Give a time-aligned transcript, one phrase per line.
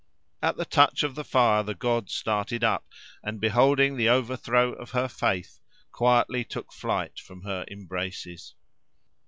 [0.41, 2.87] At the touch of the fire the god started up,
[3.21, 5.59] and beholding the overthrow of her faith,
[5.91, 8.55] quietly took flight from her embraces.